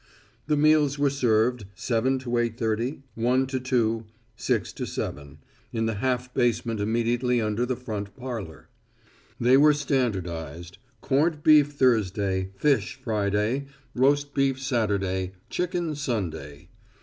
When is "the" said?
0.47-0.57, 5.85-5.93, 7.67-7.75